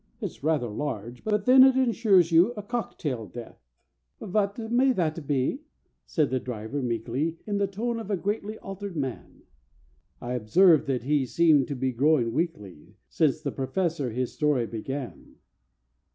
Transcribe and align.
It's 0.19 0.43
rather 0.43 0.67
large, 0.67 1.23
But 1.23 1.45
then 1.45 1.63
it 1.63 1.75
ensures 1.77 2.31
you 2.31 2.53
a 2.53 2.63
cocktail 2.63 3.27
death." 3.27 3.59
"Vot 4.19 4.57
may 4.57 4.93
that 4.93 5.27
be?" 5.27 5.61
said 6.07 6.31
the 6.31 6.39
driver, 6.39 6.81
meekly, 6.81 7.37
In 7.45 7.59
the 7.59 7.67
tone 7.67 7.99
of 7.99 8.09
a 8.09 8.17
greatly 8.17 8.57
altered 8.57 8.95
man. 8.97 9.43
I 10.19 10.33
observed 10.33 10.87
that 10.87 11.03
he 11.03 11.27
seemed 11.27 11.67
to 11.67 11.75
be 11.75 11.91
growing 11.91 12.33
weakly 12.33 12.95
Since 13.09 13.41
the 13.41 13.51
Professor 13.51 14.09
his 14.09 14.33
story 14.33 14.65
began. 14.65 15.35